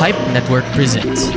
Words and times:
Pipe 0.00 0.16
Network 0.32 0.64
presents. 0.72 1.28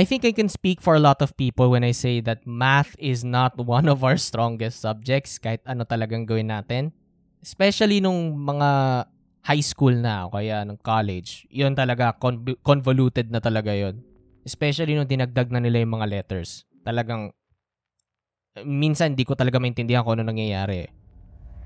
I 0.00 0.08
think 0.08 0.24
I 0.24 0.32
can 0.32 0.48
speak 0.48 0.80
for 0.80 0.96
a 0.96 1.02
lot 1.02 1.20
of 1.20 1.36
people 1.36 1.76
when 1.76 1.84
I 1.84 1.92
say 1.92 2.24
that 2.24 2.48
math 2.48 2.96
is 2.96 3.20
not 3.20 3.52
one 3.76 3.84
of 3.84 4.00
our 4.00 4.16
strongest 4.16 4.80
subjects 4.80 5.36
kahit 5.36 5.60
ano 5.68 5.84
talagang 5.84 6.24
gawin 6.24 6.48
natin. 6.48 6.96
Especially 7.44 8.00
nung 8.00 8.32
mga 8.32 9.04
high 9.44 9.60
school 9.60 9.92
na 9.92 10.24
o 10.24 10.32
kaya 10.32 10.64
nung 10.64 10.80
college. 10.80 11.44
Yun 11.52 11.76
talaga, 11.76 12.16
conv- 12.16 12.56
convoluted 12.64 13.28
na 13.28 13.44
talaga 13.44 13.76
yun. 13.76 14.00
Especially 14.40 14.96
nung 14.96 15.04
dinagdag 15.04 15.52
na 15.52 15.60
nila 15.60 15.84
yung 15.84 16.00
mga 16.00 16.08
letters. 16.08 16.64
Talagang, 16.80 17.36
minsan 18.64 19.12
hindi 19.12 19.28
ko 19.28 19.36
talaga 19.36 19.60
maintindihan 19.60 20.00
kung 20.00 20.16
ano 20.16 20.32
nangyayari. 20.32 20.88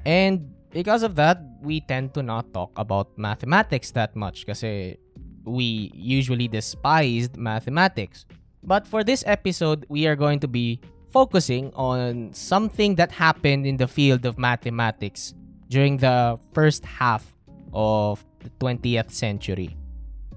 And 0.02 0.50
because 0.74 1.06
of 1.06 1.14
that, 1.22 1.38
we 1.62 1.86
tend 1.86 2.18
to 2.18 2.22
not 2.26 2.50
talk 2.50 2.74
about 2.74 3.14
mathematics 3.14 3.94
that 3.94 4.18
much 4.18 4.42
kasi 4.42 4.98
we 5.44 5.92
usually 5.94 6.48
despised 6.48 7.36
mathematics. 7.36 8.26
But 8.62 8.86
for 8.86 9.04
this 9.04 9.22
episode, 9.26 9.84
we 9.88 10.06
are 10.06 10.16
going 10.16 10.40
to 10.40 10.48
be 10.48 10.80
focusing 11.12 11.70
on 11.74 12.32
something 12.32 12.96
that 12.96 13.12
happened 13.12 13.66
in 13.66 13.76
the 13.76 13.86
field 13.86 14.26
of 14.26 14.38
mathematics 14.38 15.34
during 15.68 15.98
the 15.98 16.38
first 16.52 16.84
half 16.84 17.34
of 17.72 18.24
the 18.40 18.50
20th 18.60 19.12
century. 19.12 19.76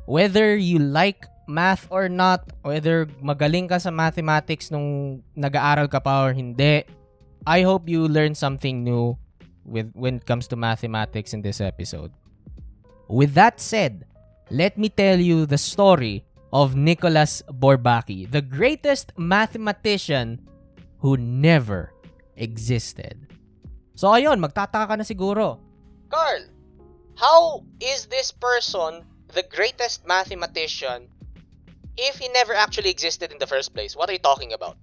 Whether 0.06 0.56
you 0.56 0.80
like 0.80 1.26
math 1.48 1.88
or 1.90 2.10
not, 2.10 2.52
whether 2.62 3.08
magaling 3.24 3.70
ka 3.70 3.80
sa 3.80 3.92
mathematics 3.92 4.70
nung 4.70 5.24
nag-aaral 5.36 5.88
ka 5.88 6.00
pa 6.00 6.28
or 6.28 6.34
hindi, 6.34 6.84
I 7.48 7.64
hope 7.64 7.88
you 7.88 8.08
learn 8.08 8.36
something 8.36 8.84
new 8.84 9.16
with 9.64 9.92
when 9.96 10.20
it 10.20 10.26
comes 10.28 10.48
to 10.52 10.56
mathematics 10.56 11.34
in 11.34 11.42
this 11.42 11.60
episode. 11.60 12.12
With 13.08 13.34
that 13.40 13.60
said, 13.60 14.04
let 14.50 14.78
me 14.78 14.90
tell 14.90 15.20
you 15.20 15.46
the 15.46 15.58
story 15.58 16.24
of 16.54 16.76
Nicholas 16.76 17.44
Bourbaki, 17.52 18.30
the 18.30 18.42
greatest 18.42 19.12
mathematician 19.18 20.40
who 21.00 21.18
never 21.18 21.94
existed. 22.36 23.28
So 23.96 24.08
ayun, 24.14 24.40
magtataka 24.40 24.88
ka 24.88 24.96
na 24.96 25.04
siguro. 25.04 25.60
Carl, 26.08 26.48
how 27.20 27.66
is 27.82 28.08
this 28.08 28.32
person 28.32 29.04
the 29.36 29.44
greatest 29.52 30.08
mathematician 30.08 31.12
if 31.98 32.16
he 32.16 32.30
never 32.32 32.54
actually 32.54 32.94
existed 32.94 33.34
in 33.34 33.40
the 33.42 33.50
first 33.50 33.74
place? 33.74 33.98
What 33.98 34.08
are 34.08 34.16
you 34.16 34.24
talking 34.24 34.54
about? 34.54 34.78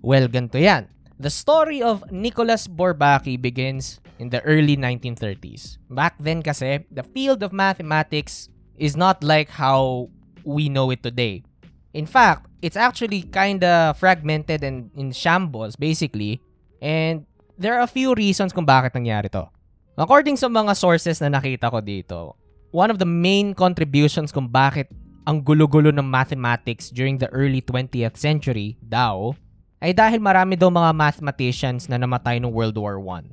Well, 0.00 0.30
ganito 0.32 0.56
yan. 0.56 0.88
The 1.20 1.28
story 1.28 1.84
of 1.84 2.08
Nicholas 2.08 2.64
Bourbaki 2.64 3.36
begins 3.36 4.00
in 4.16 4.32
the 4.32 4.40
early 4.48 4.72
1930s. 4.72 5.76
Back 5.92 6.16
then 6.16 6.40
kasi, 6.40 6.88
the 6.88 7.04
field 7.04 7.44
of 7.44 7.52
mathematics 7.52 8.48
is 8.80 8.96
not 8.96 9.20
like 9.20 9.52
how 9.52 10.08
we 10.42 10.72
know 10.72 10.88
it 10.88 11.04
today. 11.04 11.44
In 11.92 12.08
fact, 12.08 12.48
it's 12.64 12.80
actually 12.80 13.28
kind 13.28 13.60
of 13.60 14.00
fragmented 14.00 14.64
and 14.64 14.88
in 14.96 15.12
shambles 15.12 15.76
basically. 15.76 16.40
And 16.80 17.28
there 17.60 17.76
are 17.76 17.84
a 17.84 17.90
few 17.90 18.16
reasons 18.16 18.56
kung 18.56 18.64
bakit 18.64 18.96
nangyari 18.96 19.28
to. 19.36 19.52
According 20.00 20.40
sa 20.40 20.48
mga 20.48 20.72
sources 20.80 21.20
na 21.20 21.28
nakita 21.28 21.68
ko 21.68 21.84
dito, 21.84 22.40
one 22.72 22.88
of 22.88 22.96
the 22.96 23.06
main 23.06 23.52
contributions 23.52 24.32
kung 24.32 24.48
bakit 24.48 24.88
ang 25.28 25.44
gulo-gulo 25.44 25.92
ng 25.92 26.08
mathematics 26.08 26.88
during 26.88 27.20
the 27.20 27.28
early 27.36 27.60
20th 27.60 28.16
century 28.16 28.80
daw 28.80 29.36
ay 29.84 29.92
dahil 29.92 30.24
marami 30.24 30.56
daw 30.56 30.72
mga 30.72 30.96
mathematicians 30.96 31.84
na 31.84 32.00
namatay 32.00 32.40
noong 32.40 32.52
World 32.52 32.80
War 32.80 32.96
I. 32.96 33.28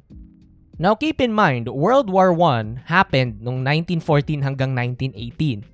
Now 0.78 0.94
keep 0.94 1.18
in 1.20 1.34
mind, 1.34 1.66
World 1.70 2.10
War 2.10 2.30
I 2.38 2.78
happened 2.86 3.42
noong 3.42 3.66
1914 3.66 4.46
hanggang 4.46 4.78
1918. 4.78 5.66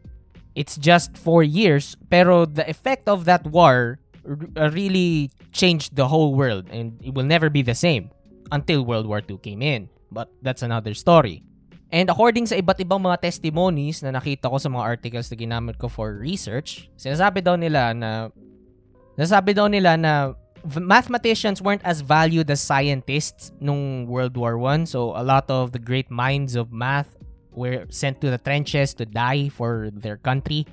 It's 0.56 0.80
just 0.80 1.20
four 1.20 1.44
years, 1.44 2.00
pero 2.08 2.48
the 2.48 2.64
effect 2.70 3.12
of 3.12 3.28
that 3.28 3.44
war 3.44 4.00
really 4.56 5.28
changed 5.52 6.00
the 6.00 6.08
whole 6.08 6.32
world 6.32 6.72
and 6.72 6.96
it 7.04 7.12
will 7.12 7.28
never 7.28 7.52
be 7.52 7.62
the 7.62 7.76
same 7.76 8.16
until 8.52 8.88
World 8.88 9.04
War 9.04 9.20
II 9.20 9.44
came 9.44 9.60
in. 9.60 9.92
But 10.08 10.32
that's 10.40 10.64
another 10.64 10.96
story. 10.96 11.44
And 11.94 12.10
according 12.10 12.48
sa 12.48 12.58
iba't 12.58 12.80
ibang 12.82 13.04
mga 13.04 13.28
testimonies 13.28 14.02
na 14.02 14.16
nakita 14.16 14.50
ko 14.50 14.58
sa 14.58 14.72
mga 14.72 14.98
articles 14.98 15.30
na 15.30 15.38
ginamit 15.38 15.76
ko 15.78 15.92
for 15.92 16.16
research, 16.16 16.90
sinasabi 16.98 17.44
daw 17.44 17.54
nila 17.54 17.94
na 17.94 18.34
sinasabi 19.20 19.54
daw 19.54 19.68
nila 19.68 19.94
na 20.00 20.34
mathematicians 20.80 21.62
weren't 21.62 21.84
as 21.84 22.02
valued 22.02 22.50
as 22.50 22.62
scientists 22.62 23.52
nung 23.60 24.08
World 24.08 24.38
War 24.38 24.60
I. 24.64 24.84
So 24.86 25.12
a 25.16 25.24
lot 25.24 25.50
of 25.50 25.72
the 25.72 25.80
great 25.80 26.10
minds 26.10 26.56
of 26.56 26.72
math 26.72 27.16
were 27.52 27.86
sent 27.90 28.22
to 28.22 28.30
the 28.30 28.38
trenches 28.38 28.94
to 28.96 29.06
die 29.06 29.50
for 29.50 29.90
their 29.94 30.18
country. 30.18 30.66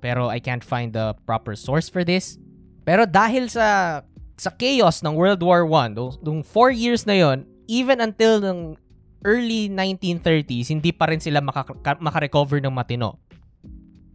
Pero 0.00 0.28
I 0.28 0.38
can't 0.38 0.62
find 0.62 0.92
the 0.92 1.14
proper 1.26 1.54
source 1.54 1.88
for 1.88 2.04
this. 2.04 2.38
Pero 2.86 3.06
dahil 3.06 3.50
sa 3.50 4.00
sa 4.38 4.50
chaos 4.54 5.02
ng 5.02 5.14
World 5.18 5.42
War 5.42 5.66
I, 5.66 5.90
nung 6.22 6.46
four 6.46 6.70
years 6.70 7.06
na 7.06 7.18
yon, 7.18 7.42
even 7.66 7.98
until 7.98 8.38
ng 8.38 8.78
early 9.26 9.66
1930s, 9.66 10.70
hindi 10.70 10.94
pa 10.94 11.10
rin 11.10 11.18
sila 11.18 11.42
makaka- 11.42 11.98
makarecover 11.98 12.62
ng 12.62 12.70
matino. 12.70 13.18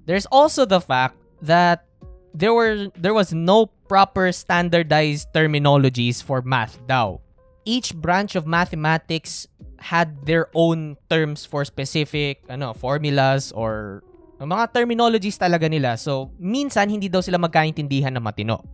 There's 0.08 0.28
also 0.32 0.64
the 0.64 0.80
fact 0.80 1.20
that 1.44 1.84
there 2.34 2.54
were 2.54 2.90
there 2.98 3.14
was 3.14 3.32
no 3.32 3.70
proper 3.88 4.34
standardized 4.34 5.30
terminologies 5.34 6.22
for 6.22 6.42
math 6.42 6.82
daw. 6.90 7.22
Each 7.64 7.96
branch 7.96 8.36
of 8.36 8.44
mathematics 8.44 9.48
had 9.80 10.26
their 10.26 10.50
own 10.52 10.98
terms 11.08 11.46
for 11.46 11.64
specific 11.64 12.44
ano 12.50 12.74
formulas 12.74 13.54
or 13.56 14.04
mga 14.44 14.76
terminologies 14.76 15.40
talaga 15.40 15.70
nila. 15.72 15.96
So, 15.96 16.34
minsan 16.36 16.92
hindi 16.92 17.08
daw 17.08 17.24
sila 17.24 17.40
magkaintindihan 17.40 18.12
na 18.12 18.20
matino. 18.20 18.66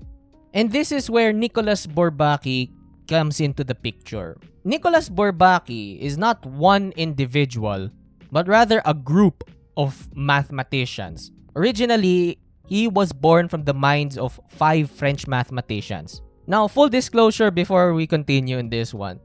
And 0.50 0.74
this 0.74 0.90
is 0.90 1.14
where 1.14 1.30
Nicholas 1.30 1.86
Bourbaki 1.86 2.74
comes 3.06 3.38
into 3.38 3.62
the 3.62 3.78
picture. 3.78 4.38
Nicholas 4.66 5.09
Bourbaki 5.09 6.02
is 6.02 6.18
not 6.18 6.42
one 6.46 6.90
individual, 6.98 7.94
but 8.34 8.50
rather 8.50 8.81
a 8.86 8.98
group 8.98 9.45
of 9.78 10.10
mathematicians. 10.18 11.30
Originally, 11.54 12.42
he 12.69 12.88
was 12.88 13.12
born 13.12 13.50
from 13.50 13.66
the 13.66 13.74
minds 13.74 14.16
of 14.18 14.39
five 14.48 14.94
French 14.94 15.27
mathematicians. 15.27 16.21
Now, 16.45 16.69
full 16.69 16.88
disclosure 16.88 17.50
before 17.50 17.94
we 17.94 18.06
continue 18.06 18.57
in 18.57 18.69
this 18.69 18.94
one. 18.94 19.19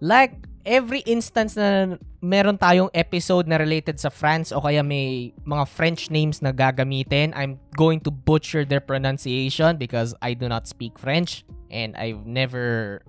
Like 0.00 0.34
every 0.66 1.00
instance 1.06 1.54
na 1.54 1.96
meron 2.20 2.58
tayong 2.58 2.90
episode 2.92 3.46
na 3.46 3.56
related 3.56 4.02
sa 4.02 4.10
France 4.10 4.50
o 4.50 4.60
kaya 4.60 4.82
may 4.82 5.32
mga 5.46 5.70
French 5.70 6.10
names 6.10 6.42
na 6.42 6.50
gagamitin, 6.50 7.30
I'm 7.38 7.62
going 7.78 8.02
to 8.04 8.10
butcher 8.10 8.66
their 8.66 8.82
pronunciation 8.82 9.78
because 9.78 10.12
I 10.20 10.34
do 10.34 10.50
not 10.50 10.66
speak 10.66 10.98
French 10.98 11.46
and 11.70 11.94
I've 11.94 12.26
never 12.26 13.02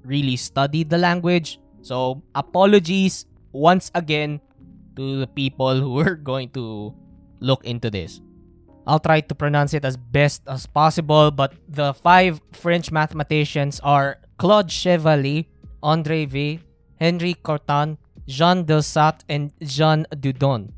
really 0.00 0.36
studied 0.36 0.88
the 0.88 0.98
language. 0.98 1.60
So, 1.84 2.24
apologies 2.34 3.28
once 3.52 3.92
again 3.94 4.40
to 4.96 5.20
the 5.20 5.28
people 5.28 5.76
who 5.76 6.00
are 6.00 6.16
going 6.32 6.50
to 6.56 6.96
look 7.40 7.62
into 7.68 7.92
this. 7.92 8.24
I'll 8.86 9.02
try 9.02 9.20
to 9.20 9.34
pronounce 9.34 9.74
it 9.74 9.84
as 9.84 9.98
best 9.98 10.46
as 10.46 10.66
possible, 10.66 11.30
but 11.34 11.54
the 11.68 11.92
five 11.92 12.40
French 12.54 12.94
mathematicians 12.94 13.80
are 13.82 14.22
Claude 14.38 14.70
Chevalier, 14.70 15.44
André 15.82 16.28
V, 16.28 16.60
Henri 17.00 17.34
Cortan, 17.34 17.98
Jean 18.30 18.64
Delsat, 18.64 19.26
and 19.28 19.50
Jean 19.58 20.06
Dudon. 20.14 20.70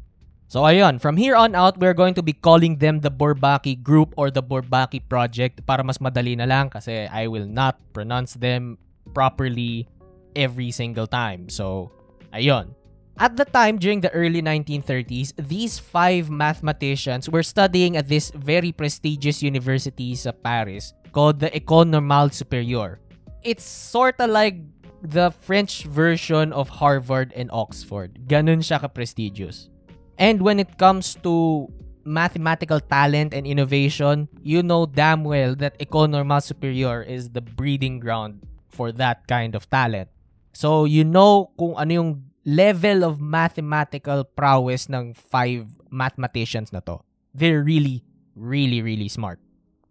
So 0.49 0.65
ayun, 0.65 0.97
from 0.97 1.21
here 1.21 1.37
on 1.37 1.53
out, 1.53 1.77
we're 1.77 1.93
going 1.93 2.17
to 2.17 2.25
be 2.25 2.33
calling 2.33 2.81
them 2.81 3.05
the 3.05 3.13
Bourbaki 3.13 3.77
Group 3.77 4.17
or 4.17 4.33
the 4.33 4.41
Bourbaki 4.41 5.05
Project 5.05 5.61
para 5.69 5.85
mas 5.85 6.01
madali 6.01 6.33
na 6.41 6.49
lang 6.49 6.73
kasi 6.73 7.05
I 7.05 7.29
will 7.29 7.45
not 7.45 7.77
pronounce 7.93 8.33
them 8.33 8.81
properly 9.13 9.85
every 10.33 10.73
single 10.73 11.05
time. 11.05 11.53
So, 11.53 11.93
ayun. 12.33 12.73
At 13.19 13.35
the 13.37 13.45
time, 13.45 13.83
during 13.83 14.01
the 14.01 14.15
early 14.15 14.41
1930s, 14.41 15.35
these 15.35 15.77
five 15.77 16.31
mathematicians 16.31 17.29
were 17.29 17.43
studying 17.43 17.97
at 17.97 18.07
this 18.07 18.31
very 18.31 18.71
prestigious 18.71 19.43
university 19.43 20.15
sa 20.15 20.31
Paris 20.31 20.95
called 21.11 21.43
the 21.43 21.51
École 21.51 21.91
Normale 21.91 22.31
Supérieure. 22.31 23.03
It's 23.43 23.67
sorta 23.67 24.31
like 24.31 24.63
the 25.03 25.35
French 25.35 25.83
version 25.91 26.55
of 26.55 26.71
Harvard 26.71 27.35
and 27.35 27.51
Oxford. 27.51 28.23
Ganun 28.31 28.63
siya 28.63 28.79
ka-prestigious. 28.79 29.67
And 30.15 30.39
when 30.39 30.63
it 30.63 30.79
comes 30.79 31.19
to 31.27 31.67
mathematical 32.07 32.79
talent 32.79 33.35
and 33.35 33.51
innovation, 33.51 34.31
you 34.47 34.63
know 34.63 34.87
damn 34.87 35.27
well 35.27 35.59
that 35.59 35.75
École 35.83 36.07
Normale 36.07 36.47
Supérieure 36.47 37.03
is 37.03 37.35
the 37.35 37.43
breeding 37.43 37.99
ground 37.99 38.47
for 38.71 38.95
that 38.95 39.27
kind 39.27 39.59
of 39.59 39.67
talent. 39.67 40.07
So, 40.55 40.87
you 40.87 41.03
know 41.03 41.51
kung 41.59 41.75
ano 41.75 41.91
yung 41.91 42.11
level 42.49 43.05
of 43.05 43.21
mathematical 43.21 44.25
prowess 44.25 44.89
ng 44.89 45.13
five 45.13 45.69
mathematicians 45.93 46.73
na 46.73 46.81
to. 46.81 47.05
They're 47.37 47.61
really, 47.61 48.09
really, 48.33 48.81
really 48.81 49.13
smart. 49.13 49.37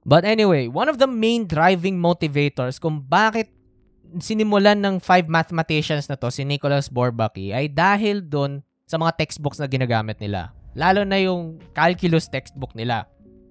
But 0.01 0.25
anyway, 0.25 0.65
one 0.65 0.89
of 0.89 0.97
the 0.97 1.05
main 1.05 1.45
driving 1.45 2.01
motivators 2.01 2.81
kung 2.81 3.05
bakit 3.05 3.53
sinimulan 4.17 4.81
ng 4.81 4.97
five 5.03 5.29
mathematicians 5.29 6.09
na 6.09 6.17
to, 6.17 6.33
si 6.33 6.41
Nicholas 6.41 6.89
Bourbaki, 6.89 7.53
ay 7.53 7.69
dahil 7.69 8.25
doon 8.25 8.65
sa 8.89 8.97
mga 8.97 9.19
textbooks 9.21 9.61
na 9.61 9.69
ginagamit 9.69 10.17
nila. 10.17 10.55
Lalo 10.73 11.05
na 11.05 11.21
yung 11.21 11.61
calculus 11.77 12.25
textbook 12.25 12.73
nila. 12.73 13.05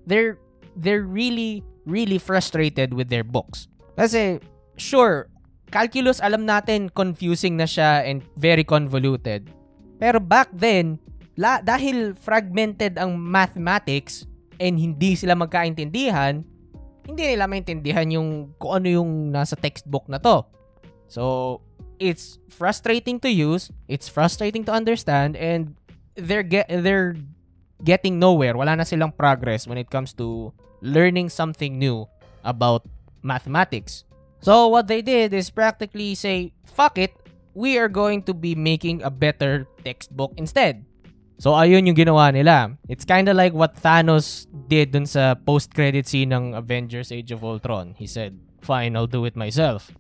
They're 0.09 0.41
they're 0.75 1.07
really 1.07 1.63
really 1.87 2.19
frustrated 2.19 2.91
with 2.97 3.13
their 3.13 3.23
books. 3.23 3.69
Kasi 3.95 4.43
sure, 4.81 5.31
calculus 5.77 6.25
alam 6.25 6.49
natin 6.49 6.89
confusing 6.89 7.61
na 7.61 7.69
siya 7.69 8.01
and 8.09 8.25
very 8.41 8.65
convoluted. 8.65 9.53
Pero 10.01 10.17
back 10.17 10.49
then, 10.57 10.97
la, 11.37 11.61
dahil 11.61 12.17
fragmented 12.17 12.97
ang 12.97 13.21
mathematics 13.21 14.25
and 14.57 14.81
hindi 14.81 15.13
sila 15.13 15.37
magkaintindihan, 15.37 16.41
hindi 17.05 17.23
nila 17.37 17.45
maintindihan 17.45 18.09
yung 18.09 18.57
kung 18.57 18.81
ano 18.81 18.89
yung 18.89 19.11
nasa 19.29 19.53
textbook 19.53 20.09
na 20.09 20.17
to. 20.17 20.49
So, 21.13 21.61
it's 22.01 22.41
frustrating 22.49 23.21
to 23.21 23.31
use, 23.31 23.69
it's 23.87 24.09
frustrating 24.09 24.65
to 24.65 24.73
understand, 24.73 25.37
and 25.37 25.77
they're 26.17 26.43
get 26.43 26.67
they're 26.73 27.15
getting 27.85 28.17
nowhere. 28.17 28.57
Wala 28.57 28.81
na 28.81 28.89
silang 28.89 29.13
progress 29.13 29.69
when 29.69 29.77
it 29.77 29.93
comes 29.93 30.17
to 30.17 30.51
learning 30.81 31.29
something 31.29 31.77
new 31.77 32.09
about 32.43 32.89
mathematics. 33.21 34.09
So 34.47 34.71
what 34.71 34.87
they 34.87 35.03
did 35.03 35.35
is 35.35 35.51
practically 35.51 36.15
say, 36.15 36.55
fuck 36.63 37.03
it, 37.03 37.11
we 37.59 37.83
are 37.83 37.91
going 37.91 38.23
to 38.31 38.33
be 38.33 38.55
making 38.55 39.03
a 39.03 39.11
better 39.11 39.67
textbook 39.83 40.39
instead. 40.39 40.87
So 41.43 41.51
ayun 41.51 41.91
yung 41.91 41.99
ginawa 41.99 42.31
nila. 42.31 42.79
It's 42.87 43.03
kind 43.03 43.27
of 43.27 43.35
like 43.35 43.59
what 43.59 43.75
Thanos 43.75 44.47
did 44.71 44.95
dun 44.95 45.03
sa 45.03 45.35
post-credit 45.35 46.07
scene 46.07 46.31
ng 46.31 46.55
Avengers 46.55 47.11
Age 47.11 47.35
of 47.35 47.43
Ultron. 47.43 47.99
He 47.99 48.07
said, 48.07 48.39
fine, 48.63 48.95
I'll 48.95 49.11
do 49.11 49.27
it 49.27 49.35
myself. 49.35 49.91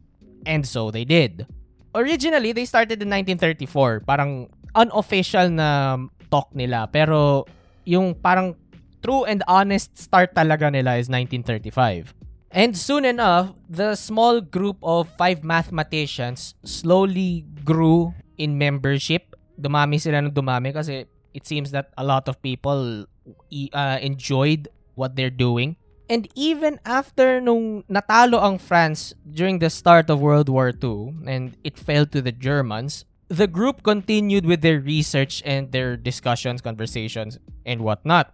And 0.47 0.63
so 0.63 0.95
they 0.95 1.03
did 1.03 1.51
originally, 1.91 2.55
they 2.55 2.71
started 2.71 3.03
in 3.03 3.11
1934. 3.11 4.07
Parang 4.07 4.47
unofficial 4.79 5.51
na 5.51 5.99
talk 6.31 6.55
nila. 6.55 6.87
Pero 6.87 7.51
yung 7.83 8.15
parang 8.15 8.55
true 9.03 9.27
and 9.27 9.43
honest 9.51 9.99
start 9.99 10.39
talaga 10.39 10.71
nila 10.71 11.03
is 11.03 11.11
1935. 11.11 12.15
And 12.57 12.73
soon 12.73 13.05
enough, 13.05 13.53
the 13.69 13.93
small 14.01 14.41
group 14.41 14.81
of 14.83 15.13
five 15.21 15.45
mathematicians 15.45 16.57
slowly 16.65 17.45
grew 17.69 18.17
in 18.41 18.57
membership. 18.57 19.37
Dumami 19.61 20.01
sila 20.01 20.25
ng 20.25 20.33
dumami 20.33 20.73
kasi 20.73 21.05
it 21.37 21.45
seems 21.45 21.69
that 21.77 21.93
a 22.01 22.05
lot 22.05 22.33
of 22.33 22.41
people 22.41 23.05
uh, 23.05 23.99
enjoyed 24.01 24.73
what 24.97 25.21
they're 25.21 25.29
doing. 25.29 25.77
And 26.09 26.33
even 26.33 26.81
after 26.89 27.45
nung 27.45 27.85
natalo 27.93 28.41
ang 28.41 28.57
France 28.57 29.13
during 29.29 29.61
the 29.61 29.69
start 29.69 30.09
of 30.09 30.25
World 30.25 30.49
War 30.49 30.73
II 30.73 31.29
and 31.29 31.61
it 31.61 31.77
fell 31.77 32.09
to 32.09 32.25
the 32.25 32.33
Germans, 32.33 33.05
the 33.29 33.47
group 33.47 33.83
continued 33.83 34.47
with 34.47 34.63
their 34.63 34.81
research 34.81 35.43
and 35.45 35.73
their 35.73 35.97
discussions, 35.97 36.63
conversations, 36.63 37.37
and 37.67 37.83
whatnot. 37.83 38.33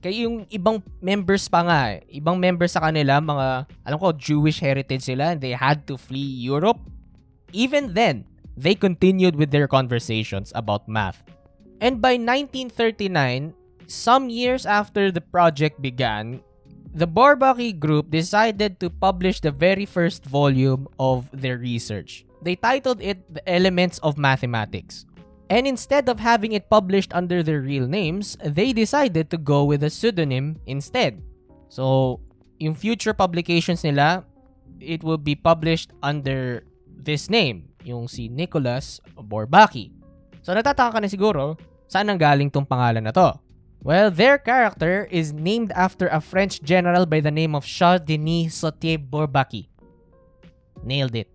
Kaya 0.00 0.24
yung 0.24 0.46
ibang 0.48 0.80
members 1.02 1.50
pa 1.50 1.60
nga, 1.66 1.80
eh, 1.98 2.00
ibang 2.16 2.38
members 2.38 2.72
sa 2.72 2.80
kanila, 2.80 3.20
mga, 3.20 3.66
alam 3.84 3.98
ko, 3.98 4.14
Jewish 4.14 4.62
heritage 4.62 5.04
sila 5.04 5.36
and 5.36 5.40
they 5.42 5.52
had 5.52 5.84
to 5.84 5.98
flee 5.98 6.40
Europe. 6.40 6.78
Even 7.52 7.92
then, 7.92 8.24
they 8.56 8.74
continued 8.74 9.36
with 9.36 9.50
their 9.50 9.68
conversations 9.68 10.52
about 10.54 10.88
math. 10.88 11.20
And 11.82 12.00
by 12.00 12.14
1939, 12.16 13.52
some 13.90 14.30
years 14.30 14.64
after 14.64 15.10
the 15.10 15.20
project 15.20 15.82
began, 15.82 16.40
the 16.94 17.08
Bourbaki 17.08 17.76
group 17.76 18.10
decided 18.10 18.78
to 18.80 18.90
publish 18.90 19.40
the 19.40 19.50
very 19.50 19.84
first 19.84 20.24
volume 20.24 20.86
of 21.00 21.28
their 21.32 21.56
research. 21.56 22.24
They 22.42 22.56
titled 22.56 23.00
it 23.00 23.22
The 23.32 23.42
Elements 23.48 23.98
of 24.00 24.18
Mathematics. 24.18 25.06
And 25.50 25.66
instead 25.66 26.08
of 26.08 26.20
having 26.20 26.52
it 26.52 26.70
published 26.70 27.12
under 27.14 27.42
their 27.42 27.60
real 27.60 27.86
names, 27.86 28.36
they 28.44 28.72
decided 28.72 29.30
to 29.30 29.38
go 29.38 29.64
with 29.64 29.82
a 29.82 29.90
pseudonym 29.90 30.56
instead. 30.66 31.20
So, 31.68 32.20
in 32.60 32.74
future 32.74 33.12
publications 33.12 33.84
nila, 33.84 34.24
it 34.80 35.02
will 35.02 35.18
be 35.18 35.34
published 35.34 35.92
under 36.02 36.64
this 36.88 37.28
name, 37.28 37.74
yung 37.84 38.08
si 38.08 38.28
Nicholas 38.28 39.00
Bourbaki. 39.18 39.92
So, 40.40 40.54
natataka 40.54 40.96
ka 40.96 40.98
na 41.02 41.10
siguro, 41.10 41.58
saan 41.90 42.08
ang 42.08 42.18
galing 42.18 42.48
tong 42.48 42.66
pangalan 42.66 43.04
na 43.04 43.12
to? 43.12 43.36
Well, 43.82 44.14
their 44.14 44.38
character 44.38 45.10
is 45.10 45.34
named 45.34 45.74
after 45.74 46.06
a 46.06 46.22
French 46.22 46.62
general 46.62 47.02
by 47.02 47.18
the 47.18 47.34
name 47.34 47.58
of 47.58 47.66
Charles 47.66 48.06
Denis 48.06 48.62
Sautier 48.62 48.94
Bourbaki. 48.94 49.66
Nailed 50.86 51.18
it. 51.18 51.30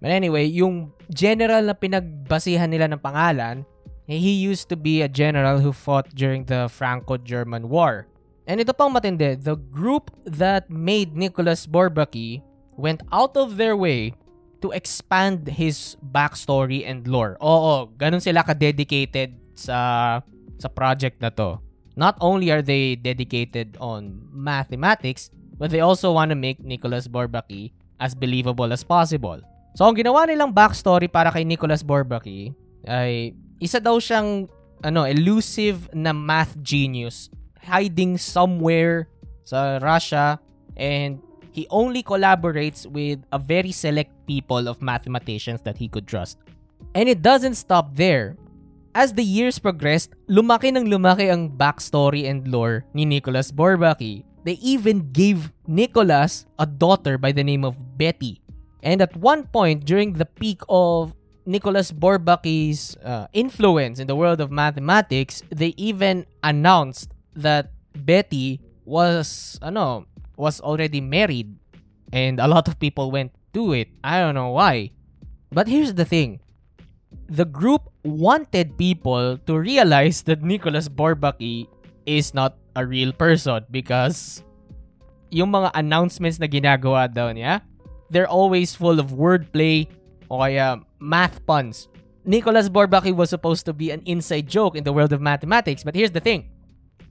But 0.00 0.12
anyway, 0.12 0.46
yung 0.46 0.92
general 1.08 1.64
na 1.64 1.74
pinagbasihan 1.74 2.68
nila 2.68 2.92
ng 2.92 3.00
pangalan, 3.00 3.64
he 4.06 4.38
used 4.38 4.68
to 4.70 4.76
be 4.76 5.02
a 5.02 5.10
general 5.10 5.58
who 5.58 5.72
fought 5.72 6.12
during 6.14 6.46
the 6.46 6.68
Franco-German 6.70 7.68
War. 7.68 8.06
And 8.46 8.62
ito 8.62 8.70
pang 8.70 8.94
matindi, 8.94 9.34
the 9.34 9.58
group 9.58 10.14
that 10.22 10.70
made 10.70 11.18
Nicholas 11.18 11.66
Bourbaki 11.66 12.46
went 12.78 13.02
out 13.10 13.34
of 13.34 13.58
their 13.58 13.74
way 13.74 14.14
to 14.62 14.70
expand 14.70 15.48
his 15.50 15.98
backstory 16.14 16.86
and 16.86 17.02
lore. 17.10 17.34
Oo, 17.42 17.90
ganun 17.98 18.22
sila 18.22 18.46
ka-dedicated 18.46 19.34
sa 19.58 20.20
sa 20.56 20.68
project 20.70 21.18
na 21.18 21.28
to. 21.34 21.58
Not 21.96 22.14
only 22.20 22.52
are 22.52 22.62
they 22.62 22.94
dedicated 22.94 23.74
on 23.80 24.20
mathematics, 24.30 25.32
but 25.56 25.72
they 25.72 25.80
also 25.80 26.12
want 26.12 26.30
to 26.30 26.38
make 26.38 26.60
Nicholas 26.60 27.08
Bourbaki 27.08 27.72
as 27.98 28.14
believable 28.14 28.70
as 28.70 28.84
possible. 28.84 29.40
So, 29.76 29.84
ang 29.84 29.92
ginawa 29.92 30.24
nilang 30.24 30.56
backstory 30.56 31.04
para 31.04 31.28
kay 31.28 31.44
Nicholas 31.44 31.84
Bourbaki 31.84 32.56
ay 32.88 33.36
isa 33.60 33.76
daw 33.76 34.00
siyang 34.00 34.48
ano, 34.80 35.04
elusive 35.04 35.92
na 35.92 36.16
math 36.16 36.56
genius 36.64 37.28
hiding 37.60 38.16
somewhere 38.16 39.12
sa 39.44 39.76
Russia 39.84 40.40
and 40.80 41.20
he 41.52 41.68
only 41.68 42.00
collaborates 42.00 42.88
with 42.88 43.20
a 43.36 43.40
very 43.40 43.68
select 43.68 44.16
people 44.24 44.64
of 44.64 44.80
mathematicians 44.80 45.60
that 45.68 45.76
he 45.76 45.92
could 45.92 46.08
trust. 46.08 46.40
And 46.96 47.04
it 47.04 47.20
doesn't 47.20 47.60
stop 47.60 48.00
there 48.00 48.40
as 48.96 49.12
the 49.12 49.24
years 49.24 49.60
progressed, 49.60 50.16
lumaki 50.24 50.72
ng 50.72 50.88
lumaki 50.88 51.28
ang 51.28 51.52
backstory 51.52 52.24
and 52.24 52.48
lore 52.48 52.88
ni 52.96 53.04
Nicholas 53.04 53.52
Bourbaki. 53.52 54.24
They 54.48 54.56
even 54.64 55.12
gave 55.12 55.52
Nicholas 55.68 56.48
a 56.56 56.64
daughter 56.64 57.20
by 57.20 57.36
the 57.36 57.44
name 57.44 57.60
of 57.60 57.76
Betty. 58.00 58.45
And 58.86 59.02
at 59.02 59.18
one 59.18 59.50
point, 59.50 59.82
during 59.82 60.14
the 60.14 60.24
peak 60.24 60.62
of 60.70 61.10
Nicholas 61.42 61.90
Bourbaki's 61.90 62.94
uh, 63.02 63.26
influence 63.34 63.98
in 63.98 64.06
the 64.06 64.14
world 64.14 64.40
of 64.40 64.54
mathematics, 64.54 65.42
they 65.50 65.74
even 65.74 66.22
announced 66.46 67.10
that 67.34 67.74
Betty 67.98 68.62
was 68.86 69.58
ano 69.58 70.06
was 70.38 70.62
already 70.62 71.02
married 71.02 71.58
and 72.14 72.38
a 72.38 72.46
lot 72.46 72.70
of 72.70 72.78
people 72.78 73.10
went 73.10 73.34
to 73.58 73.74
it. 73.74 73.90
I 74.06 74.22
don't 74.22 74.38
know 74.38 74.54
why. 74.54 74.94
But 75.50 75.66
here's 75.66 75.94
the 75.98 76.06
thing. 76.06 76.38
The 77.26 77.44
group 77.44 77.90
wanted 78.06 78.78
people 78.78 79.38
to 79.50 79.58
realize 79.58 80.22
that 80.30 80.46
Nicholas 80.46 80.86
Bourbaki 80.86 81.66
is 82.06 82.34
not 82.34 82.54
a 82.78 82.86
real 82.86 83.10
person 83.10 83.66
because 83.66 84.46
yung 85.34 85.50
mga 85.50 85.74
announcements 85.74 86.38
na 86.38 86.46
ginagawa 86.46 87.10
daw 87.10 87.34
niya, 87.34 87.66
they're 88.10 88.28
always 88.28 88.74
full 88.74 89.00
of 89.00 89.10
wordplay 89.12 89.86
o 90.30 90.38
kaya 90.38 90.80
math 91.00 91.44
puns 91.46 91.88
Nicholas 92.26 92.68
Bourbaki 92.68 93.14
was 93.14 93.30
supposed 93.30 93.64
to 93.66 93.72
be 93.72 93.92
an 93.92 94.02
inside 94.04 94.48
joke 94.48 94.74
in 94.74 94.82
the 94.82 94.92
world 94.92 95.12
of 95.12 95.20
mathematics, 95.20 95.84
but 95.84 95.94
here's 95.94 96.10
the 96.10 96.18
thing. 96.18 96.50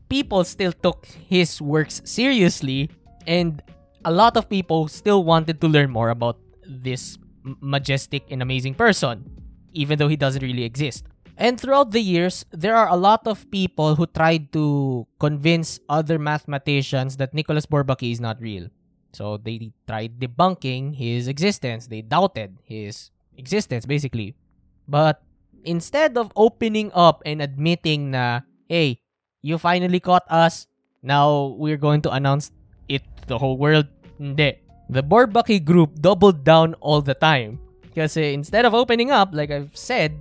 People 0.09 0.43
still 0.43 0.73
took 0.73 1.05
his 1.05 1.61
works 1.61 2.01
seriously 2.03 2.91
and 3.25 3.63
a 4.03 4.11
lot 4.11 4.35
of 4.35 4.49
people 4.49 4.89
still 4.89 5.23
wanted 5.23 5.61
to 5.61 5.67
learn 5.67 5.89
more 5.89 6.09
about 6.09 6.37
this 6.67 7.17
majestic 7.61 8.23
and 8.29 8.41
amazing 8.41 8.75
person, 8.75 9.23
even 9.71 9.97
though 9.97 10.09
he 10.09 10.17
doesn't 10.17 10.43
really 10.43 10.63
exist. 10.63 11.05
And 11.37 11.59
throughout 11.59 11.91
the 11.91 12.01
years, 12.01 12.45
there 12.51 12.75
are 12.75 12.87
a 12.89 12.95
lot 12.95 13.25
of 13.25 13.49
people 13.51 13.95
who 13.95 14.05
tried 14.07 14.51
to 14.53 15.07
convince 15.19 15.79
other 15.89 16.19
mathematicians 16.19 17.17
that 17.17 17.33
Nicholas 17.33 17.65
Bourbaki 17.65 18.11
is 18.11 18.19
not 18.19 18.39
real. 18.39 18.67
So 19.15 19.39
they 19.39 19.71
tried 19.87 20.19
debunking 20.19 20.99
his 20.99 21.31
existence. 21.31 21.87
They 21.87 22.03
doubted 22.03 22.59
his 22.67 23.15
existence, 23.39 23.87
basically. 23.87 24.35
But 24.91 25.23
instead 25.63 26.19
of 26.19 26.35
opening 26.35 26.91
up 26.91 27.23
and 27.23 27.39
admitting 27.39 28.11
na, 28.11 28.43
hey, 28.67 28.99
you 29.39 29.55
finally 29.55 30.03
caught 30.03 30.27
us, 30.27 30.67
now 30.99 31.55
we're 31.55 31.79
going 31.79 32.03
to 32.03 32.11
announce 32.11 32.51
it 32.91 33.07
to 33.23 33.23
the 33.31 33.37
whole 33.39 33.55
world, 33.55 33.87
hindi. 34.19 34.59
The 34.91 35.01
Borbaki 35.01 35.63
group 35.63 35.95
doubled 36.03 36.43
down 36.43 36.75
all 36.83 36.99
the 36.99 37.15
time. 37.15 37.63
Kasi 37.95 38.35
instead 38.35 38.67
of 38.67 38.75
opening 38.75 39.15
up, 39.15 39.31
like 39.31 39.49
I've 39.49 39.71
said, 39.71 40.11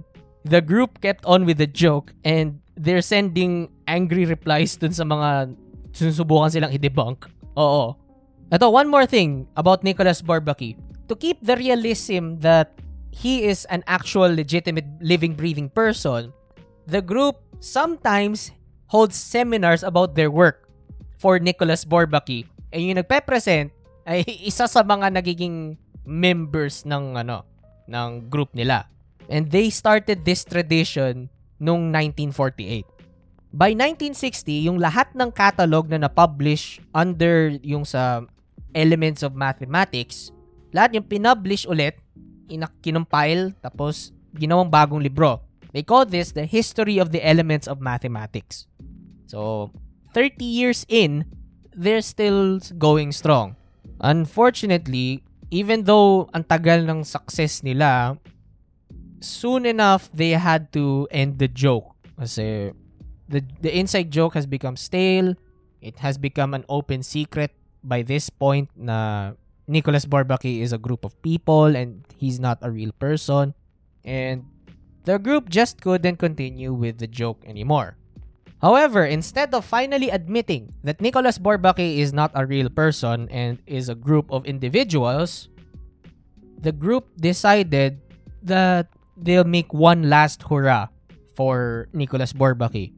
the 0.46 0.62
group 0.62 1.02
kept 1.02 1.26
on 1.26 1.42
with 1.44 1.58
the 1.58 1.66
joke 1.66 2.14
and 2.22 2.62
they're 2.78 3.02
sending 3.02 3.74
angry 3.90 4.24
replies 4.24 4.78
dun 4.78 4.94
sa 4.94 5.02
mga 5.02 5.50
sinusubukan 5.90 6.54
silang 6.54 6.70
i-debunk. 6.70 7.26
Oo. 7.58 7.98
Ito, 8.52 8.68
one 8.68 8.88
more 8.92 9.08
thing 9.08 9.48
about 9.56 9.80
Nicholas 9.80 10.20
Bourbaki. 10.20 10.76
To 11.08 11.16
keep 11.16 11.40
the 11.40 11.56
realism 11.56 12.40
that 12.44 12.76
he 13.08 13.44
is 13.48 13.64
an 13.72 13.84
actual 13.86 14.28
legitimate 14.28 14.84
living 15.00 15.32
breathing 15.32 15.70
person, 15.72 16.32
the 16.84 17.00
group 17.00 17.40
sometimes 17.60 18.52
holds 18.92 19.16
seminars 19.16 19.82
about 19.82 20.12
their 20.12 20.28
work 20.28 20.68
for 21.16 21.40
Nicholas 21.40 21.88
Bourbaki. 21.88 22.44
And 22.68 22.84
yung 22.84 22.98
nagpe-present 23.00 23.72
ay 24.04 24.28
isa 24.50 24.68
sa 24.68 24.84
mga 24.84 25.14
nagiging 25.16 25.80
members 26.04 26.84
ng 26.84 27.16
ano 27.16 27.48
ng 27.88 28.28
group 28.28 28.52
nila. 28.52 28.88
And 29.32 29.48
they 29.48 29.72
started 29.72 30.28
this 30.28 30.44
tradition 30.44 31.32
nung 31.56 31.88
1948. 31.88 32.84
By 33.54 33.72
1960, 33.72 34.68
yung 34.68 34.82
lahat 34.82 35.14
ng 35.16 35.30
catalog 35.32 35.88
na 35.88 36.04
na-publish 36.04 36.82
under 36.92 37.56
yung 37.62 37.86
sa 37.86 38.26
Elements 38.74 39.22
of 39.22 39.38
Mathematics, 39.38 40.34
lahat 40.74 40.98
yung 40.98 41.06
pinublish 41.06 41.64
ulit, 41.64 41.96
inak 42.50 42.74
tapos 43.62 44.12
ginawang 44.34 44.68
bagong 44.68 45.00
libro. 45.00 45.40
They 45.72 45.82
call 45.82 46.06
this 46.06 46.30
the 46.30 46.46
History 46.46 46.98
of 46.98 47.10
the 47.10 47.22
Elements 47.22 47.66
of 47.66 47.80
Mathematics. 47.82 48.66
So, 49.26 49.70
30 50.14 50.44
years 50.44 50.86
in, 50.86 51.26
they're 51.74 52.04
still 52.04 52.62
going 52.78 53.10
strong. 53.10 53.56
Unfortunately, 53.98 55.26
even 55.50 55.84
though 55.86 56.30
ang 56.34 56.46
tagal 56.46 56.86
ng 56.86 57.02
success 57.02 57.62
nila, 57.62 58.18
soon 59.18 59.66
enough 59.66 60.10
they 60.14 60.38
had 60.38 60.70
to 60.70 61.08
end 61.10 61.38
the 61.42 61.50
joke. 61.50 61.94
Kasi 62.14 62.70
the 63.26 63.42
the 63.62 63.72
inside 63.74 64.14
joke 64.14 64.38
has 64.38 64.46
become 64.46 64.78
stale. 64.78 65.34
It 65.82 66.00
has 66.00 66.16
become 66.16 66.54
an 66.54 66.62
open 66.70 67.02
secret 67.02 67.52
by 67.84 68.02
this 68.02 68.32
point 68.32 68.72
na 68.74 69.32
Nicholas 69.68 70.08
Bourbaki 70.08 70.60
is 70.60 70.72
a 70.72 70.80
group 70.80 71.04
of 71.04 71.14
people 71.22 71.76
and 71.76 72.04
he's 72.16 72.40
not 72.40 72.58
a 72.64 72.70
real 72.70 72.90
person. 72.98 73.54
And 74.04 74.48
the 75.04 75.18
group 75.18 75.48
just 75.48 75.80
couldn't 75.80 76.16
continue 76.16 76.72
with 76.72 76.98
the 76.98 77.06
joke 77.06 77.44
anymore. 77.44 77.96
However, 78.64 79.04
instead 79.04 79.52
of 79.52 79.64
finally 79.64 80.08
admitting 80.08 80.72
that 80.84 81.00
Nicholas 81.00 81.36
Bourbaki 81.36 82.00
is 82.00 82.16
not 82.16 82.32
a 82.32 82.46
real 82.46 82.72
person 82.72 83.28
and 83.28 83.60
is 83.66 83.92
a 83.92 83.94
group 83.94 84.32
of 84.32 84.46
individuals, 84.48 85.52
the 86.56 86.72
group 86.72 87.12
decided 87.20 88.00
that 88.40 88.88
they'll 89.20 89.44
make 89.44 89.74
one 89.74 90.08
last 90.08 90.42
hurrah 90.48 90.88
for 91.36 91.88
Nicholas 91.92 92.32
Bourbaki. 92.32 92.92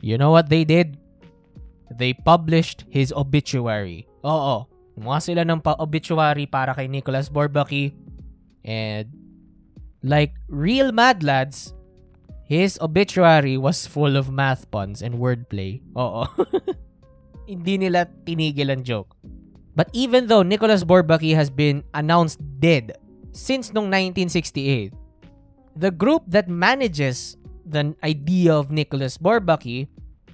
You 0.00 0.18
know 0.18 0.32
what 0.32 0.48
they 0.48 0.64
did? 0.64 0.98
They 1.94 2.12
published 2.12 2.84
his 2.90 3.12
obituary. 3.12 4.07
Oo, 4.26 4.66
gumawa 4.98 5.22
sila 5.22 5.46
ng 5.46 5.62
pa-obituary 5.62 6.50
para 6.50 6.74
kay 6.74 6.90
Nicholas 6.90 7.30
Bourbaki. 7.30 7.94
And 8.66 9.06
like 10.02 10.34
real 10.50 10.90
mad 10.90 11.22
lads, 11.22 11.74
his 12.48 12.78
obituary 12.80 13.56
was 13.56 13.86
full 13.86 14.16
of 14.16 14.32
math 14.32 14.66
puns 14.70 15.02
and 15.02 15.20
wordplay. 15.20 15.84
Oo. 15.94 16.26
Hindi 17.50 17.88
nila 17.88 18.08
tinigil 18.26 18.72
ang 18.72 18.84
joke. 18.84 19.14
But 19.78 19.88
even 19.94 20.26
though 20.26 20.42
Nicholas 20.42 20.82
Bourbaki 20.82 21.32
has 21.38 21.48
been 21.48 21.86
announced 21.94 22.42
dead 22.58 22.98
since 23.30 23.70
nung 23.70 23.86
1968, 23.94 24.90
the 25.78 25.94
group 25.94 26.26
that 26.26 26.50
manages 26.50 27.38
the 27.62 27.94
idea 28.02 28.50
of 28.50 28.74
Nicholas 28.74 29.16
Bourbaki 29.16 29.86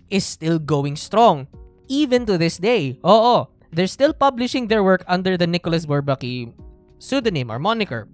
is 0.08 0.24
still 0.24 0.58
going 0.58 0.96
strong. 0.96 1.46
Even 1.86 2.24
to 2.24 2.40
this 2.40 2.56
day. 2.56 2.96
Oo. 3.04 3.44
They're 3.74 3.90
still 3.90 4.14
publishing 4.14 4.70
their 4.70 4.86
work 4.86 5.02
under 5.10 5.34
the 5.34 5.50
Nicholas 5.50 5.82
Bourbaki 5.82 6.54
pseudonym 7.02 7.50
or 7.50 7.58
moniker. 7.58 8.06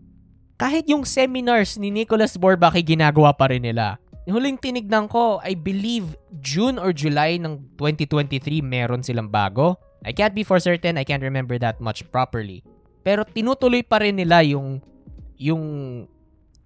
Kahit 0.56 0.88
yung 0.88 1.04
seminars 1.04 1.76
ni 1.76 1.92
Nicholas 1.92 2.40
Bourbaki 2.40 2.80
ginagawa 2.80 3.36
pa 3.36 3.52
rin 3.52 3.68
nila. 3.68 4.00
Huling 4.24 4.56
tinignan 4.56 5.08
ko, 5.08 5.36
I 5.44 5.52
believe 5.52 6.16
June 6.40 6.80
or 6.80 6.96
July 6.96 7.36
ng 7.36 7.76
2023 7.76 8.64
meron 8.64 9.04
silang 9.04 9.28
bago. 9.28 9.76
I 10.00 10.16
can't 10.16 10.32
be 10.32 10.48
for 10.48 10.56
certain, 10.56 10.96
I 10.96 11.04
can't 11.04 11.24
remember 11.24 11.60
that 11.60 11.80
much 11.80 12.08
properly. 12.08 12.64
Pero 13.04 13.24
tinutuloy 13.28 13.84
pa 13.84 14.00
rin 14.00 14.16
nila 14.16 14.40
yung 14.44 14.80
yung 15.40 15.64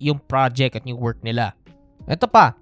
yung 0.02 0.18
project 0.26 0.78
at 0.78 0.86
yung 0.86 0.98
work 0.98 1.18
nila. 1.22 1.54
Ito 2.10 2.26
pa, 2.26 2.58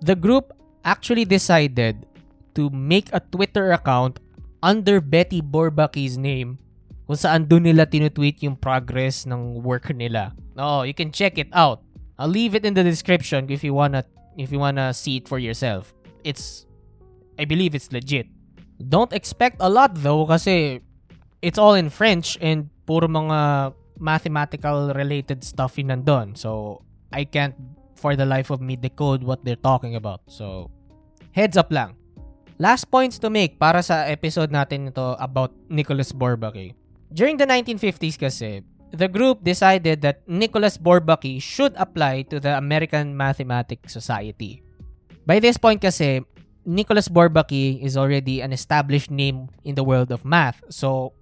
the 0.00 0.16
group 0.16 0.52
actually 0.84 1.28
decided 1.28 2.08
to 2.56 2.72
make 2.72 3.12
a 3.12 3.20
Twitter 3.20 3.72
account 3.76 4.23
under 4.64 5.04
Betty 5.04 5.44
Borbaki's 5.44 6.16
name 6.16 6.56
kung 7.04 7.20
saan 7.20 7.44
doon 7.44 7.68
nila 7.68 7.84
tinutweet 7.84 8.40
yung 8.40 8.56
progress 8.56 9.28
ng 9.28 9.60
work 9.60 9.92
nila. 9.92 10.32
No, 10.56 10.88
you 10.88 10.96
can 10.96 11.12
check 11.12 11.36
it 11.36 11.52
out. 11.52 11.84
I'll 12.16 12.32
leave 12.32 12.56
it 12.56 12.64
in 12.64 12.72
the 12.72 12.80
description 12.80 13.52
if 13.52 13.60
you 13.60 13.76
wanna 13.76 14.08
if 14.40 14.48
you 14.48 14.56
wanna 14.56 14.96
see 14.96 15.20
it 15.20 15.28
for 15.28 15.36
yourself. 15.36 15.92
It's 16.24 16.64
I 17.36 17.44
believe 17.44 17.76
it's 17.76 17.92
legit. 17.92 18.32
Don't 18.80 19.12
expect 19.12 19.60
a 19.60 19.68
lot 19.68 20.00
though 20.00 20.24
kasi 20.24 20.80
it's 21.44 21.60
all 21.60 21.76
in 21.76 21.92
French 21.92 22.40
and 22.40 22.72
puro 22.88 23.04
mga 23.04 23.74
mathematical 24.00 24.96
related 24.96 25.44
stuff 25.44 25.76
yun 25.76 25.92
nandun. 25.92 26.32
So 26.40 26.80
I 27.12 27.28
can't 27.28 27.54
for 28.00 28.16
the 28.16 28.24
life 28.24 28.48
of 28.48 28.64
me 28.64 28.80
decode 28.80 29.20
what 29.20 29.44
they're 29.44 29.60
talking 29.60 29.92
about. 29.92 30.24
So 30.32 30.72
heads 31.36 31.60
up 31.60 31.68
lang. 31.68 32.00
Last 32.54 32.86
points 32.86 33.18
to 33.18 33.34
make 33.34 33.58
para 33.58 33.82
sa 33.82 34.06
episode 34.06 34.54
natin 34.54 34.94
ito 34.94 35.18
about 35.18 35.50
Nicholas 35.66 36.14
Bourbaki. 36.14 36.70
During 37.10 37.34
the 37.34 37.50
1950s 37.50 38.14
kasi, 38.14 38.62
the 38.94 39.10
group 39.10 39.42
decided 39.42 40.06
that 40.06 40.22
Nicholas 40.30 40.78
Bourbaki 40.78 41.42
should 41.42 41.74
apply 41.74 42.22
to 42.30 42.38
the 42.38 42.54
American 42.54 43.18
Mathematics 43.18 43.90
Society. 43.90 44.62
By 45.26 45.42
this 45.42 45.58
point 45.58 45.82
kasi, 45.82 46.22
Nicholas 46.62 47.10
Bourbaki 47.10 47.82
is 47.82 47.98
already 47.98 48.38
an 48.38 48.54
established 48.54 49.10
name 49.10 49.50
in 49.66 49.74
the 49.74 49.82
world 49.82 50.14
of 50.14 50.22
math. 50.22 50.62
So, 50.70 51.12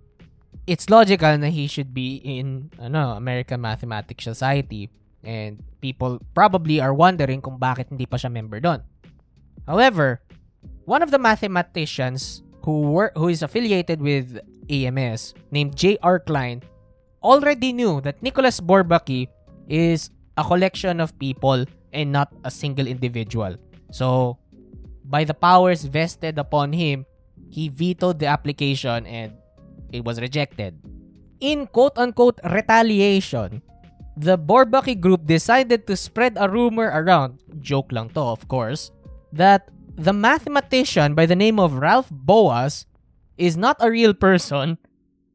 it's 0.69 0.93
logical 0.93 1.33
na 1.41 1.49
he 1.49 1.65
should 1.65 1.97
be 1.97 2.21
in 2.21 2.69
ano, 2.77 3.17
American 3.17 3.65
Mathematics 3.65 4.25
Society. 4.25 4.93
And 5.25 5.65
people 5.81 6.21
probably 6.37 6.77
are 6.77 6.93
wondering 6.93 7.41
kung 7.41 7.57
bakit 7.57 7.89
hindi 7.89 8.05
pa 8.05 8.21
siya 8.21 8.29
member 8.29 8.61
doon. 8.61 8.85
However, 9.65 10.21
one 10.85 11.03
of 11.03 11.11
the 11.11 11.19
mathematicians 11.19 12.43
who 12.63 12.91
were 12.91 13.13
who 13.17 13.29
is 13.29 13.43
affiliated 13.43 14.01
with 14.01 14.39
AMS 14.71 15.35
named 15.51 15.77
J.R. 15.77 16.19
Klein 16.21 16.63
already 17.23 17.73
knew 17.73 18.01
that 18.03 18.23
Nicholas 18.23 18.61
Bourbaki 18.61 19.29
is 19.69 20.11
a 20.37 20.45
collection 20.45 21.01
of 21.01 21.17
people 21.19 21.65
and 21.93 22.11
not 22.11 22.33
a 22.45 22.51
single 22.51 22.87
individual. 22.87 23.55
So, 23.91 24.39
by 25.05 25.25
the 25.25 25.35
powers 25.35 25.85
vested 25.85 26.39
upon 26.39 26.73
him, 26.73 27.05
he 27.51 27.69
vetoed 27.69 28.19
the 28.19 28.27
application 28.27 29.07
and 29.07 29.35
it 29.93 30.05
was 30.05 30.21
rejected. 30.21 30.79
In 31.41 31.67
quote-unquote 31.67 32.41
retaliation, 32.49 33.63
the 34.17 34.39
Bourbaki 34.39 34.99
group 34.99 35.27
decided 35.27 35.87
to 35.87 35.97
spread 35.97 36.39
a 36.39 36.49
rumor 36.49 36.89
around, 36.95 37.43
joke 37.61 37.93
lang 37.93 38.09
to 38.11 38.21
of 38.21 38.49
course, 38.49 38.91
that 39.33 39.69
the 39.97 40.13
mathematician 40.13 41.15
by 41.15 41.27
the 41.27 41.37
name 41.37 41.61
of 41.61 41.77
Ralph 41.77 42.09
Boas 42.11 42.87
is 43.37 43.57
not 43.57 43.77
a 43.81 43.91
real 43.91 44.15
person, 44.15 44.79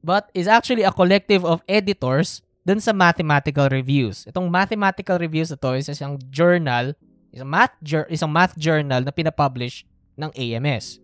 but 0.03 0.29
is 0.33 0.47
actually 0.47 0.83
a 0.83 0.91
collective 0.91 1.45
of 1.45 1.61
editors 1.67 2.41
dun 2.65 2.79
sa 2.79 2.93
mathematical 2.93 3.69
reviews. 3.69 4.25
Itong 4.25 4.49
mathematical 4.51 5.17
reviews 5.17 5.49
na 5.51 5.57
to 5.61 5.79
is 5.79 5.89
isang 5.89 6.19
journal, 6.29 6.93
isang 7.31 7.49
math, 7.49 7.75
jur- 7.83 8.09
isang 8.11 8.31
math 8.31 8.57
journal 8.57 9.01
na 9.03 9.11
pinapublish 9.13 9.87
ng 10.17 10.31
AMS. 10.35 10.99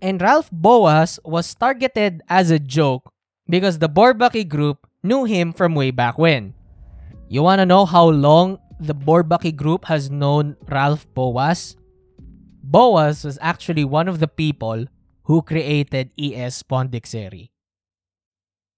And 0.00 0.20
Ralph 0.22 0.48
Boas 0.48 1.20
was 1.24 1.52
targeted 1.52 2.22
as 2.28 2.48
a 2.48 2.62
joke 2.62 3.12
because 3.44 3.82
the 3.82 3.90
Bourbaki 3.90 4.48
group 4.48 4.88
knew 5.02 5.24
him 5.24 5.52
from 5.52 5.74
way 5.74 5.90
back 5.90 6.16
when. 6.16 6.54
You 7.28 7.42
wanna 7.44 7.66
know 7.66 7.84
how 7.84 8.08
long 8.08 8.58
the 8.80 8.96
Bourbaki 8.96 9.52
group 9.52 9.84
has 9.92 10.08
known 10.08 10.56
Ralph 10.68 11.04
Boas? 11.12 11.79
Boas 12.62 13.24
was 13.24 13.38
actually 13.40 13.84
one 13.84 14.08
of 14.08 14.20
the 14.20 14.28
people 14.28 14.86
who 15.24 15.42
created 15.42 16.12
ES 16.18 16.62
Pondixeri. 16.62 17.50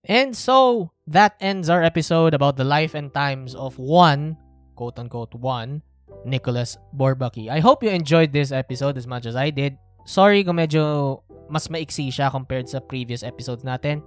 And 0.03 0.35
so, 0.35 0.91
that 1.07 1.39
ends 1.39 1.71
our 1.71 1.83
episode 1.83 2.35
about 2.35 2.57
the 2.57 2.67
life 2.67 2.95
and 2.95 3.15
times 3.15 3.55
of 3.55 3.79
one, 3.79 4.37
quote 4.75 4.99
unquote, 4.99 5.35
one, 5.35 5.83
Nicholas 6.25 6.79
Bourbaki. 6.95 7.51
I 7.51 7.61
hope 7.61 7.83
you 7.83 7.91
enjoyed 7.91 8.33
this 8.33 8.51
episode 8.51 8.99
as 8.99 9.07
much 9.07 9.27
as 9.27 9.37
I 9.37 9.51
did. 9.51 9.79
Sorry 10.05 10.43
kung 10.43 10.59
medyo 10.59 11.23
mas 11.47 11.71
maiksi 11.71 12.11
siya 12.11 12.31
compared 12.31 12.67
sa 12.67 12.83
previous 12.83 13.23
episodes 13.23 13.63
natin. 13.63 14.03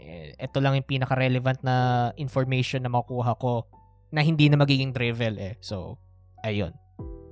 Eh, 0.00 0.32
ito 0.40 0.58
lang 0.60 0.80
yung 0.80 0.88
pinaka-relevant 0.88 1.60
na 1.60 2.08
information 2.16 2.84
na 2.84 2.92
makuha 2.92 3.36
ko 3.36 3.68
na 4.08 4.24
hindi 4.24 4.48
na 4.48 4.56
magiging 4.56 4.96
drivel 4.96 5.36
eh. 5.36 5.60
So, 5.60 6.00
ayun. 6.40 6.72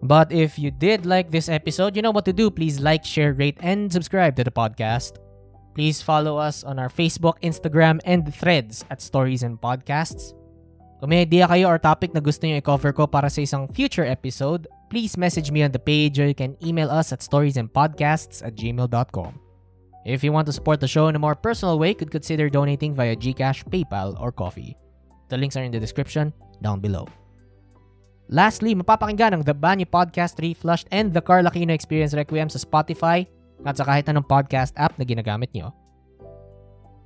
But 0.02 0.32
if 0.32 0.58
you 0.58 0.70
did 0.70 1.06
like 1.06 1.30
this 1.30 1.48
episode, 1.48 1.96
you 1.96 2.02
know 2.02 2.10
what 2.10 2.24
to 2.26 2.32
do. 2.32 2.50
Please 2.50 2.80
like, 2.80 3.04
share, 3.04 3.32
rate, 3.32 3.58
and 3.60 3.90
subscribe 3.92 4.36
to 4.36 4.44
the 4.44 4.50
podcast. 4.50 5.16
Please 5.74 6.00
follow 6.00 6.36
us 6.36 6.64
on 6.64 6.78
our 6.78 6.88
Facebook, 6.88 7.40
Instagram, 7.42 8.00
and 8.04 8.32
threads 8.32 8.84
at 8.90 9.02
Stories 9.02 9.42
and 9.42 9.60
Podcasts. 9.60 10.32
Kung 11.00 11.12
may 11.12 11.28
idea 11.28 11.44
kayo 11.44 11.68
or 11.68 11.76
topic 11.76 12.16
na 12.16 12.24
gusto 12.24 12.48
nyo 12.48 12.56
i-cover 12.56 12.88
ko 12.96 13.04
para 13.04 13.28
sa 13.28 13.44
isang 13.44 13.68
future 13.68 14.08
episode, 14.08 14.64
please 14.88 15.20
message 15.20 15.52
me 15.52 15.60
on 15.60 15.68
the 15.68 15.80
page 15.80 16.16
or 16.16 16.24
you 16.24 16.32
can 16.32 16.56
email 16.64 16.88
us 16.88 17.12
at 17.12 17.20
storiesandpodcasts 17.20 18.40
at 18.40 18.56
gmail.com. 18.56 19.36
If 20.08 20.24
you 20.24 20.32
want 20.32 20.46
to 20.48 20.56
support 20.56 20.80
the 20.80 20.88
show 20.88 21.12
in 21.12 21.16
a 21.16 21.20
more 21.20 21.36
personal 21.36 21.76
way, 21.76 21.92
could 21.92 22.14
consider 22.14 22.48
donating 22.48 22.94
via 22.94 23.12
Gcash, 23.12 23.68
PayPal, 23.68 24.16
or 24.16 24.32
Coffee. 24.32 24.78
The 25.28 25.36
links 25.36 25.58
are 25.58 25.66
in 25.66 25.74
the 25.74 25.82
description 25.82 26.32
down 26.62 26.80
below. 26.80 27.04
Lastly, 28.26 28.74
mapapakinggan 28.74 29.38
ang 29.38 29.42
The 29.46 29.54
Banyo 29.54 29.86
Podcast 29.86 30.42
Reflushed 30.42 30.90
and 30.90 31.14
The 31.14 31.22
Carl 31.22 31.46
Aquino 31.46 31.70
Experience 31.70 32.10
Requiem 32.10 32.50
sa 32.50 32.58
Spotify 32.58 33.22
at 33.62 33.78
sa 33.78 33.86
kahit 33.86 34.10
anong 34.10 34.26
podcast 34.26 34.74
app 34.74 34.98
na 34.98 35.06
ginagamit 35.06 35.54
nyo. 35.54 35.70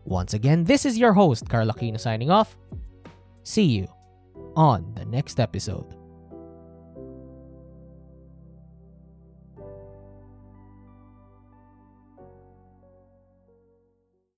Once 0.08 0.32
again, 0.32 0.64
this 0.64 0.88
is 0.88 0.96
your 0.96 1.12
host, 1.12 1.44
Carl 1.52 1.68
Aquino 1.68 2.00
signing 2.00 2.32
off. 2.32 2.56
See 3.44 3.68
you 3.68 3.86
on 4.56 4.96
the 4.96 5.04
next 5.04 5.36
episode. 5.36 5.99